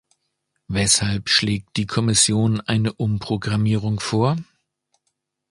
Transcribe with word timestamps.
Weshalb 0.67 1.29
schlägt 1.29 1.77
die 1.77 1.85
Kommission 1.85 2.59
eine 2.59 2.91
Umprogrammierung 2.91 3.99
vor? 3.99 4.35